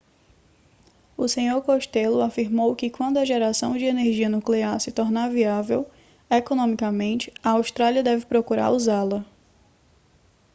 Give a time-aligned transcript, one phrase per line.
[1.15, 5.85] o senhor costello afirmou que quando a geração de energia nuclear se tornar viável
[6.27, 9.23] economicamente a austrália deve procurar usá-la